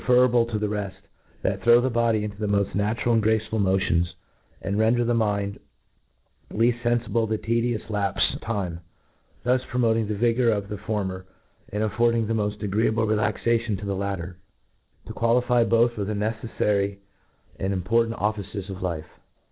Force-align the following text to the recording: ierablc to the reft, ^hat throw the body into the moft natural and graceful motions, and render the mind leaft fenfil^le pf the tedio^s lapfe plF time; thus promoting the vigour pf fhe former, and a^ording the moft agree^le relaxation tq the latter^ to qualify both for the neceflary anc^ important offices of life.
ierablc 0.07 0.49
to 0.49 0.57
the 0.57 0.67
reft, 0.67 1.07
^hat 1.45 1.61
throw 1.63 1.79
the 1.79 1.87
body 1.91 2.23
into 2.23 2.37
the 2.39 2.47
moft 2.47 2.73
natural 2.73 3.13
and 3.13 3.21
graceful 3.21 3.59
motions, 3.59 4.15
and 4.59 4.79
render 4.79 5.05
the 5.05 5.13
mind 5.13 5.59
leaft 6.51 6.81
fenfil^le 6.81 7.29
pf 7.29 7.29
the 7.29 7.37
tedio^s 7.37 7.85
lapfe 7.87 8.15
plF 8.15 8.41
time; 8.41 8.79
thus 9.43 9.61
promoting 9.69 10.07
the 10.07 10.15
vigour 10.15 10.47
pf 10.59 10.69
fhe 10.69 10.79
former, 10.87 11.27
and 11.71 11.83
a^ording 11.83 12.25
the 12.25 12.33
moft 12.33 12.61
agree^le 12.67 13.07
relaxation 13.07 13.77
tq 13.77 13.85
the 13.85 13.93
latter^ 13.95 14.33
to 15.05 15.13
qualify 15.13 15.63
both 15.63 15.93
for 15.93 16.03
the 16.03 16.13
neceflary 16.13 16.97
anc^ 17.59 17.71
important 17.71 18.15
offices 18.15 18.71
of 18.71 18.81
life. 18.81 19.05